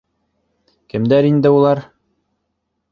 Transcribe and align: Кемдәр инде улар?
Кемдәр 0.93 1.31
инде 1.31 1.53
улар? 1.59 1.85